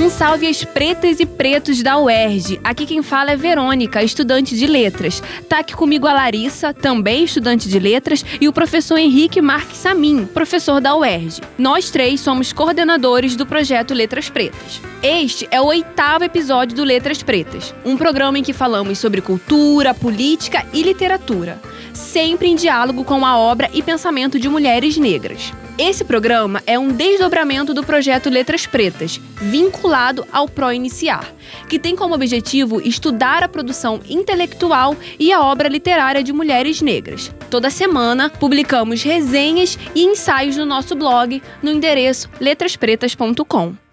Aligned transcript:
Um 0.00 0.08
salve 0.08 0.46
às 0.46 0.64
pretas 0.64 1.20
e 1.20 1.26
pretos 1.26 1.82
da 1.82 1.98
UERJ. 1.98 2.58
Aqui 2.64 2.86
quem 2.86 3.02
fala 3.02 3.32
é 3.32 3.36
Verônica, 3.36 4.02
estudante 4.02 4.56
de 4.56 4.66
letras. 4.66 5.22
Tá 5.46 5.58
aqui 5.58 5.74
comigo 5.74 6.06
a 6.06 6.12
Larissa, 6.14 6.72
também 6.72 7.24
estudante 7.24 7.68
de 7.68 7.78
letras, 7.78 8.24
e 8.40 8.48
o 8.48 8.52
professor 8.52 8.96
Henrique 8.96 9.42
Marques 9.42 9.76
Samin, 9.76 10.24
professor 10.24 10.80
da 10.80 10.96
UERJ. 10.96 11.42
Nós 11.58 11.90
três 11.90 12.22
somos 12.22 12.50
coordenadores 12.50 13.36
do 13.36 13.44
projeto 13.44 13.92
Letras 13.92 14.30
Pretas. 14.30 14.80
Este 15.02 15.46
é 15.50 15.60
o 15.60 15.66
oitavo 15.66 16.24
episódio 16.24 16.74
do 16.74 16.82
Letras 16.82 17.22
Pretas, 17.22 17.74
um 17.84 17.98
programa 17.98 18.38
em 18.38 18.42
que 18.42 18.54
falamos 18.54 18.98
sobre 18.98 19.20
cultura, 19.20 19.92
política 19.92 20.64
e 20.72 20.82
literatura, 20.82 21.60
sempre 21.92 22.48
em 22.48 22.56
diálogo 22.56 23.04
com 23.04 23.26
a 23.26 23.36
obra 23.36 23.68
e 23.74 23.82
pensamento 23.82 24.38
de 24.38 24.48
mulheres 24.48 24.96
negras. 24.96 25.52
Esse 25.82 26.04
programa 26.04 26.62
é 26.66 26.78
um 26.78 26.88
desdobramento 26.88 27.72
do 27.72 27.82
projeto 27.82 28.28
Letras 28.28 28.66
Pretas, 28.66 29.18
vinculado 29.40 30.26
ao 30.30 30.46
Pro 30.46 30.70
Iniciar, 30.70 31.32
que 31.70 31.78
tem 31.78 31.96
como 31.96 32.14
objetivo 32.14 32.82
estudar 32.82 33.42
a 33.42 33.48
produção 33.48 33.98
intelectual 34.06 34.94
e 35.18 35.32
a 35.32 35.40
obra 35.40 35.70
literária 35.70 36.22
de 36.22 36.34
mulheres 36.34 36.82
negras. 36.82 37.34
Toda 37.48 37.70
semana 37.70 38.28
publicamos 38.28 39.02
resenhas 39.02 39.78
e 39.94 40.04
ensaios 40.04 40.54
no 40.54 40.66
nosso 40.66 40.94
blog 40.94 41.42
no 41.62 41.70
endereço 41.70 42.28
letraspretas.com. 42.38 43.89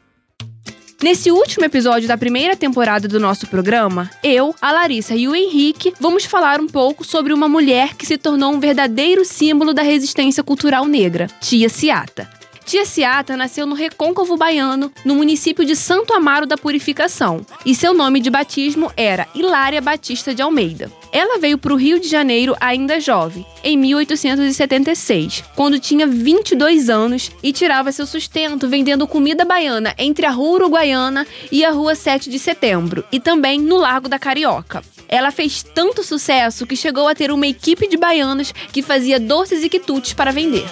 Nesse 1.02 1.32
último 1.32 1.64
episódio 1.64 2.08
da 2.08 2.18
primeira 2.18 2.56
temporada 2.56 3.08
do 3.08 3.20
nosso 3.20 3.46
programa, 3.46 4.10
eu, 4.24 4.56
a 4.60 4.72
Larissa 4.72 5.16
e 5.16 5.28
o 5.28 5.36
Henrique 5.36 5.94
vamos 6.00 6.26
falar 6.26 6.60
um 6.60 6.66
pouco 6.66 7.06
sobre 7.06 7.34
uma 7.34 7.48
mulher 7.48 7.96
que 7.96 8.06
se 8.06 8.18
tornou 8.18 8.52
um 8.52 8.60
verdadeiro 8.60 9.24
símbolo 9.24 9.76
da 9.76 9.84
resistência 9.84 10.44
cultural 10.44 10.86
negra, 10.86 11.28
Tia 11.40 11.70
Ciata. 11.70 12.28
Tia 12.68 12.84
Ciata 12.84 13.38
nasceu 13.38 13.66
no 13.66 13.74
Recôncavo 13.74 14.36
Baiano, 14.36 14.92
no 15.06 15.16
município 15.16 15.64
de 15.64 15.74
Santo 15.74 16.14
Amaro 16.14 16.46
da 16.46 16.58
Purificação, 16.58 17.46
e 17.66 17.74
seu 17.74 17.94
nome 17.94 18.20
de 18.20 18.30
batismo 18.30 18.92
era 18.98 19.26
Hilária 19.34 19.80
Batista 19.80 20.36
de 20.36 20.42
Almeida. 20.42 20.92
Ela 21.10 21.40
veio 21.40 21.58
para 21.58 21.72
o 21.72 21.78
Rio 21.78 21.98
de 21.98 22.10
Janeiro 22.10 22.58
ainda 22.60 23.00
jovem, 23.00 23.46
em 23.64 23.78
1876, 23.78 25.46
quando 25.56 25.80
tinha 25.80 26.06
22 26.06 26.90
anos 26.90 27.32
e 27.42 27.54
tirava 27.54 27.94
seu 27.94 28.06
sustento 28.06 28.68
vendendo 28.68 29.08
comida 29.08 29.46
baiana 29.46 29.96
entre 29.98 30.26
a 30.26 30.32
Rua 30.32 30.56
Uruguaiana 30.56 31.26
e 31.50 31.64
a 31.64 31.72
Rua 31.72 31.96
7 31.96 32.30
de 32.30 32.38
Setembro, 32.38 33.02
e 33.14 33.18
também 33.18 33.62
no 33.62 33.78
Largo 33.78 34.10
da 34.10 34.20
Carioca. 34.20 34.84
Ela 35.08 35.32
fez 35.32 35.64
tanto 35.64 36.04
sucesso 36.04 36.68
que 36.68 36.76
chegou 36.76 37.08
a 37.08 37.16
ter 37.16 37.32
uma 37.32 37.48
equipe 37.48 37.88
de 37.88 37.96
baianos 37.96 38.52
que 38.74 38.82
fazia 38.82 39.22
doces 39.22 39.64
e 39.64 39.70
quitutes 39.70 40.12
para 40.12 40.34
vender. 40.34 40.66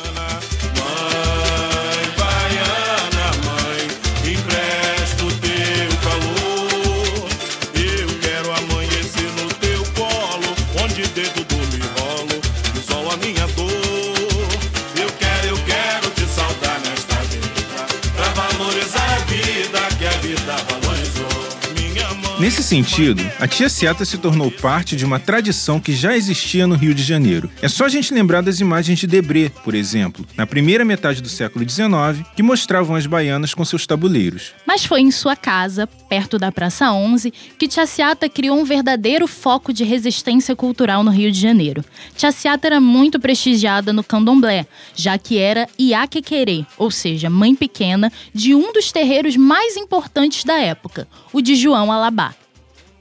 Nesse 22.38 22.62
sentido, 22.62 23.24
a 23.40 23.48
tia 23.48 23.70
Ciata 23.70 24.04
se 24.04 24.18
tornou 24.18 24.52
parte 24.52 24.98
de 24.98 25.06
uma 25.06 25.18
tradição 25.18 25.80
que 25.80 25.94
já 25.94 26.18
existia 26.18 26.68
no 26.68 26.76
Rio 26.76 26.94
de 26.94 27.02
Janeiro. 27.02 27.50
É 27.62 27.70
só 27.70 27.86
a 27.86 27.90
gente 27.90 28.14
lembrar 28.14 28.42
das 28.42 28.60
imagens 28.60 29.00
de 29.00 29.08
Debré, 29.08 29.50
por 29.64 29.74
exemplo, 29.74 30.28
na 30.36 30.46
primeira 30.46 30.84
metade 30.84 31.22
do 31.22 31.30
século 31.30 31.68
XIX, 31.68 32.28
que 32.36 32.44
mostravam 32.44 32.94
as 32.98 33.06
baianas 33.06 33.54
com 33.54 33.64
seus 33.64 33.88
tabuleiros. 33.88 34.54
Mas 34.68 34.84
foi 34.84 35.00
em 35.00 35.12
sua 35.12 35.38
casa, 35.38 35.88
perto 35.88 36.38
da 36.38 36.52
Praça 36.52 36.92
11, 36.92 37.32
que 37.58 37.70
tia 37.70 37.86
Ciata 37.86 38.28
criou 38.28 38.60
um 38.60 38.66
verdadeiro 38.66 39.28
foco 39.28 39.72
de 39.72 39.86
resistência 39.86 40.58
cultural 40.58 41.06
no 41.06 41.12
Rio 41.12 41.32
de 41.32 41.40
Janeiro. 41.40 41.86
Tia 42.18 42.34
Ciata 42.34 42.68
era 42.68 42.82
muito 42.82 43.18
prestigiada 43.18 43.94
no 43.94 44.04
candomblé, 44.04 44.68
já 44.94 45.18
que 45.18 45.38
era 45.38 45.70
Iaquequerê, 45.80 46.66
ou 46.78 46.92
seja, 46.92 47.30
mãe 47.30 47.56
pequena, 47.56 48.12
de 48.34 48.54
um 48.54 48.74
dos 48.74 48.92
terreiros 48.92 49.38
mais 49.38 49.78
importantes 49.78 50.44
da 50.44 50.60
época, 50.60 51.08
o 51.32 51.40
de 51.40 51.56
João 51.56 51.90
Alabá. 51.90 52.35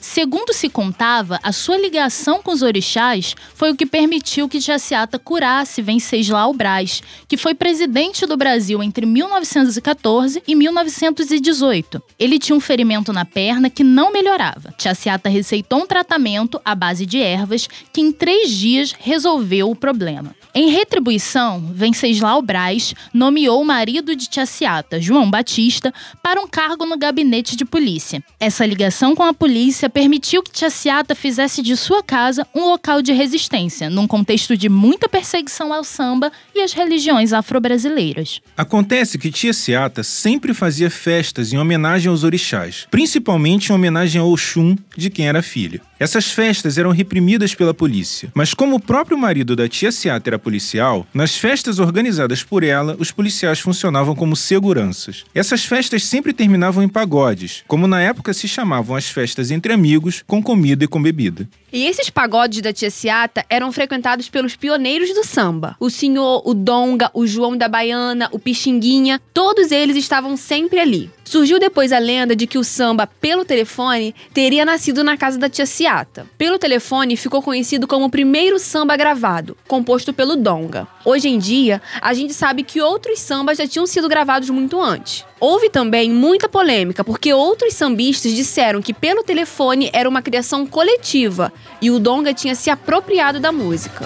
Segundo 0.07 0.53
se 0.53 0.69
contava, 0.69 1.41
a 1.43 1.51
sua 1.51 1.79
ligação 1.79 2.43
com 2.43 2.53
os 2.53 2.61
orixás 2.61 3.35
foi 3.55 3.71
o 3.71 3.75
que 3.75 3.87
permitiu 3.87 4.47
que 4.47 4.61
Jaciata 4.61 5.19
curasse 5.19 5.81
Venceslau 5.81 6.53
Braz, 6.53 7.03
que 7.27 7.39
foi 7.39 7.55
presidente 7.55 8.27
do 8.27 8.37
Brasil 8.37 8.83
entre 8.83 9.07
1914 9.07 10.43
e 10.47 10.55
1918. 10.55 12.03
Ele 12.19 12.39
tinha 12.39 12.55
um 12.55 12.61
ferimento 12.61 13.15
na 13.15 13.25
perna 13.25 13.71
que 13.71 13.83
não 13.83 14.13
melhorava. 14.13 14.75
Jaciata 14.79 15.31
receitou 15.31 15.81
um 15.81 15.87
tratamento 15.87 16.61
à 16.63 16.75
base 16.75 17.07
de 17.07 17.19
ervas 17.19 17.67
que 17.91 18.03
em 18.03 18.13
três 18.13 18.51
dias 18.51 18.95
resolveu 18.97 19.71
o 19.71 19.75
problema. 19.75 20.37
Em 20.55 20.69
retribuição, 20.69 21.73
Venceslau 21.73 22.41
Braz 22.41 22.95
nomeou 23.13 23.61
o 23.61 23.65
marido 23.65 24.15
de 24.15 24.29
Tiaciata, 24.29 25.01
João 25.01 25.29
Batista, 25.29 25.93
para 26.23 26.41
um 26.41 26.47
cargo 26.47 26.87
no 26.87 26.97
gabinete 26.97 27.57
de 27.57 27.65
polícia. 27.65 28.23
Essa 28.39 28.65
ligação 28.65 29.17
com 29.17 29.25
a 29.25 29.35
polícia 29.35 29.91
permitiu 29.95 30.43
que 30.43 30.51
Tiaciata 30.51 31.15
fizesse 31.15 31.63
de 31.63 31.77
sua 31.77 32.03
casa 32.03 32.45
um 32.53 32.65
local 32.65 33.01
de 33.01 33.13
resistência, 33.13 33.89
num 33.89 34.09
contexto 34.09 34.57
de 34.57 34.69
muita 34.69 35.09
perseguição 35.09 35.73
ao 35.73 35.85
samba 35.85 36.33
e 36.53 36.61
às 36.61 36.73
religiões 36.73 37.33
afro-brasileiras. 37.33 38.41
Acontece 38.57 39.17
que 39.17 39.31
Tiaciata 39.31 40.03
sempre 40.03 40.53
fazia 40.53 40.91
festas 40.91 41.53
em 41.53 41.59
homenagem 41.59 42.11
aos 42.11 42.25
orixás, 42.25 42.89
principalmente 42.91 43.71
em 43.71 43.73
homenagem 43.73 44.21
ao 44.21 44.29
Oxum, 44.29 44.77
de 44.97 45.09
quem 45.09 45.29
era 45.29 45.41
filha. 45.41 45.81
Essas 45.99 46.31
festas 46.33 46.77
eram 46.77 46.91
reprimidas 46.91 47.55
pela 47.55 47.73
polícia, 47.73 48.31
mas 48.35 48.53
como 48.53 48.77
o 48.77 48.81
próprio 48.81 49.17
marido 49.17 49.55
da 49.55 49.69
tia 49.69 49.93
Ciata 49.93 50.31
era 50.31 50.39
policial, 50.39 51.07
nas 51.15 51.37
festas 51.37 51.79
organizadas 51.79 52.43
por 52.43 52.65
ela, 52.65 52.97
os 52.99 53.11
policiais 53.11 53.61
funcionavam 53.61 54.15
como 54.15 54.35
seguranças. 54.35 55.25
Essas 55.35 55.65
festas 55.65 56.05
sempre 56.05 56.33
terminavam 56.33 56.83
em 56.83 56.89
pagodes, 56.89 57.63
como 57.69 57.87
na 57.87 58.01
época 58.03 58.33
se 58.33 58.49
chamavam 58.49 58.97
as 58.97 59.09
festas 59.09 59.51
entre 59.51 59.73
amigos, 59.73 60.25
com 60.27 60.43
comida 60.43 60.85
e 60.85 60.89
com 60.89 61.01
bebida. 61.01 61.49
E 61.73 61.87
esses 61.87 62.09
pagodes 62.09 62.61
da 62.61 62.73
tia 62.73 62.89
Ciata 62.89 63.45
eram 63.51 63.73
frequentados 63.73 64.29
pelos 64.29 64.55
pioneiros 64.55 65.13
do 65.13 65.25
samba. 65.25 65.77
O 65.81 65.91
senhor, 65.91 66.41
o 66.45 66.55
Donga, 66.55 67.11
o 67.13 67.27
João 67.27 67.57
da 67.57 67.69
Baiana, 67.69 68.29
o 68.31 68.39
Pixinguinha, 68.39 69.21
todos 69.33 69.73
eles 69.73 69.97
estavam 69.97 70.37
sempre 70.37 70.79
ali. 70.79 71.11
Surgiu 71.25 71.59
depois 71.59 71.91
a 71.91 71.99
lenda 71.99 72.37
de 72.37 72.47
que 72.47 72.59
o 72.59 72.63
samba, 72.63 73.07
pelo 73.07 73.45
telefone, 73.45 74.15
teria 74.33 74.65
nascido 74.65 75.03
na 75.03 75.17
casa 75.17 75.39
da 75.39 75.49
tia 75.49 75.65
Ciata. 75.65 76.27
Pelo 76.37 76.59
telefone 76.59 77.17
ficou 77.17 77.43
conhecido 77.43 77.87
como 77.87 78.07
o 78.07 78.11
primeiro 78.11 78.59
samba 78.59 78.95
gravado, 78.97 79.57
composto 79.67 80.13
pelo 80.13 80.37
Donga. 80.37 80.87
Hoje 81.05 81.29
em 81.29 81.39
dia, 81.39 81.81
a 82.01 82.13
gente 82.13 82.35
sabe 82.35 82.63
que 82.63 82.81
outros 82.81 83.19
sambas 83.19 83.59
já 83.59 83.67
tinham 83.67 83.87
sido 83.87 84.09
gravados 84.09 84.51
muito 84.51 84.81
antes. 84.81 85.25
Houve 85.41 85.71
também 85.71 86.11
muita 86.11 86.49
polêmica, 86.49 87.03
porque 87.03 87.33
outros 87.33 87.75
sambistas 87.75 88.33
disseram 88.33 88.81
que 88.81 88.95
pelo 88.95 89.23
telefone 89.23 89.91
era 89.93 90.09
uma 90.09 90.23
criação 90.23 90.67
coletiva 90.67 91.53
e 91.81 91.91
o 91.91 91.99
Donga 91.99 92.33
tinha 92.33 92.55
se 92.55 92.71
apropriado 92.71 93.41
da 93.41 93.51
música. 93.51 94.05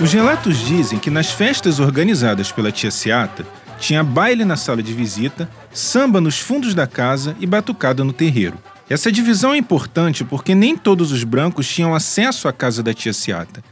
Os 0.00 0.14
relatos 0.14 0.56
dizem 0.56 0.98
que 0.98 1.10
nas 1.10 1.30
festas 1.30 1.78
organizadas 1.78 2.50
pela 2.50 2.72
tia 2.72 2.90
Ciata, 2.90 3.46
tinha 3.78 4.02
baile 4.02 4.46
na 4.46 4.56
sala 4.56 4.82
de 4.82 4.94
visita, 4.94 5.46
samba 5.72 6.22
nos 6.22 6.38
fundos 6.38 6.74
da 6.74 6.86
casa 6.86 7.36
e 7.38 7.46
batucada 7.46 8.02
no 8.02 8.12
terreiro. 8.12 8.58
Essa 8.88 9.12
divisão 9.12 9.52
é 9.52 9.58
importante 9.58 10.24
porque 10.24 10.54
nem 10.54 10.74
todos 10.74 11.12
os 11.12 11.22
brancos 11.22 11.68
tinham 11.68 11.94
acesso 11.94 12.48
à 12.48 12.52
casa 12.52 12.82
da 12.82 12.94
tia 12.94 13.12
Ciata. 13.12 13.62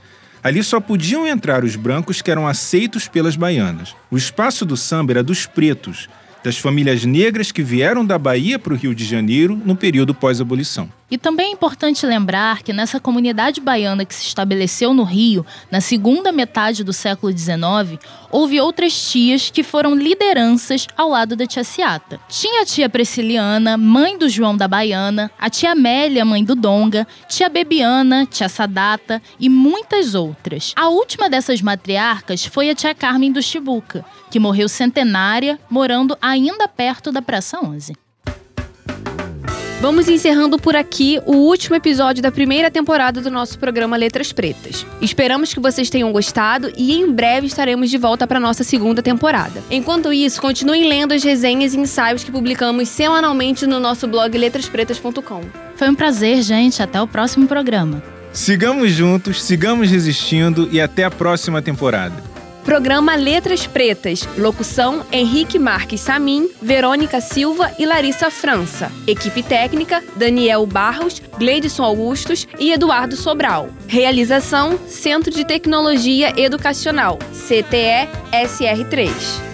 Ali 0.49 0.65
só 0.65 0.81
podiam 0.81 1.27
entrar 1.27 1.63
os 1.63 1.77
brancos 1.77 2.23
que 2.23 2.31
eram 2.31 2.49
aceitos 2.49 3.07
pelas 3.07 3.37
baianas. 3.37 3.95
O 4.11 4.17
espaço 4.17 4.65
do 4.65 4.79
samba 4.79 5.13
era 5.13 5.23
dos 5.23 5.45
pretos, 5.45 6.09
das 6.43 6.57
famílias 6.57 7.05
negras 7.05 7.53
que 7.53 7.63
vieram 7.63 8.03
da 8.03 8.17
Bahia 8.17 8.59
para 8.59 8.73
o 8.73 8.77
Rio 8.77 8.95
de 8.95 9.05
Janeiro 9.05 9.61
no 9.63 9.77
período 9.77 10.15
pós-abolição. 10.15 10.89
E 11.11 11.17
também 11.17 11.49
é 11.49 11.53
importante 11.53 12.05
lembrar 12.05 12.63
que 12.63 12.73
nessa 12.73 13.01
comunidade 13.01 13.61
baiana 13.61 14.05
que 14.05 14.15
se 14.15 14.27
estabeleceu 14.27 14.93
no 14.93 15.05
Rio, 15.05 15.45
na 15.71 15.81
segunda 15.81 16.31
metade 16.31 16.85
do 16.85 16.93
século 16.93 17.33
XIX, 17.37 17.99
houve 18.31 18.61
outras 18.61 19.11
tias 19.11 19.51
que 19.51 19.63
foram 19.63 19.95
lideranças 19.95 20.87
ao 20.97 21.09
lado 21.09 21.35
da 21.35 21.47
tia 21.47 21.65
Ciata. 21.65 22.21
Tinha 22.29 22.63
a 22.63 22.67
tia 22.67 22.91
Prisciliana, 22.91 23.79
mãe 23.79 24.19
do 24.19 24.29
João 24.29 24.55
da 24.55 24.69
Baiana, 24.69 25.31
a 25.39 25.49
tia 25.49 25.73
Amélia, 25.73 26.27
mãe 26.27 26.45
do 26.45 26.55
Donga, 26.55 27.07
tia 27.27 27.49
Bebiana, 27.49 28.27
tia 28.27 28.49
Sadata 28.49 29.23
e 29.41 29.49
muitas 29.49 30.15
outras. 30.15 30.75
A 30.77 30.89
última 30.89 31.31
dessas 31.31 31.63
matriarcas 31.63 32.45
foi 32.45 32.69
a 32.69 32.75
tia 32.75 32.95
Carmen 32.95 33.33
do 33.33 33.43
Chibuca, 33.43 34.05
que 34.31 34.39
morreu 34.39 34.69
centenária, 34.69 35.59
morando 35.71 36.19
ainda 36.21 36.69
perto 36.69 37.11
da 37.11 37.23
Praça 37.23 37.59
11. 37.65 37.95
Vamos 39.81 40.09
encerrando 40.09 40.59
por 40.59 40.75
aqui 40.75 41.21
o 41.25 41.37
último 41.37 41.77
episódio 41.77 42.21
da 42.21 42.33
primeira 42.33 42.69
temporada 42.69 43.21
do 43.21 43.31
nosso 43.31 43.57
programa 43.61 43.97
Letras 43.97 44.33
Pretas. 44.33 44.85
Esperamos 45.01 45.55
que 45.55 45.61
vocês 45.61 45.89
tenham 45.89 46.11
gostado 46.11 46.73
e 46.77 46.95
em 46.95 47.13
breve 47.13 47.47
estaremos 47.47 47.89
de 47.89 47.97
volta 47.97 48.27
para 48.27 48.41
nossa 48.41 48.65
segunda 48.65 49.01
temporada. 49.01 49.63
Enquanto 49.71 50.13
isso, 50.13 50.41
continuem 50.41 50.89
lendo 50.89 51.15
as 51.15 51.23
resenhas 51.23 51.75
e 51.75 51.79
ensaios 51.79 52.25
que 52.25 52.33
publicamos 52.33 52.89
semanalmente 52.89 53.69
no 53.69 53.79
nosso 53.79 54.09
blog 54.09 54.37
letraspretas.com. 54.37 55.43
Foi 55.77 55.89
um 55.89 55.95
prazer, 55.95 56.43
gente. 56.43 56.83
Até 56.83 57.01
o 57.01 57.07
próximo 57.07 57.47
programa. 57.47 58.03
Sigamos 58.33 58.91
juntos, 58.91 59.41
sigamos 59.41 59.91
resistindo 59.91 60.69
e 60.73 60.81
até 60.81 61.05
a 61.05 61.11
próxima 61.11 61.63
temporada. 61.63 62.28
Programa 62.69 63.15
Letras 63.15 63.67
Pretas. 63.67 64.29
Locução: 64.37 65.03
Henrique 65.11 65.59
Marques 65.59 66.03
Samin, 66.03 66.51
Verônica 66.61 67.19
Silva 67.19 67.73
e 67.79 67.87
Larissa 67.87 68.31
França. 68.31 68.93
Equipe 69.07 69.43
técnica: 69.43 70.05
Daniel 70.17 70.67
Barros, 70.67 71.23
Gleidson 71.39 71.83
Augustos 71.83 72.47
e 72.59 72.71
Eduardo 72.71 73.17
Sobral. 73.17 73.71
Realização: 73.87 74.79
Centro 74.87 75.31
de 75.31 75.47
Tecnologia 75.47 76.39
Educacional, 76.39 77.19
CTE 77.33 78.07
SR3. 78.35 79.48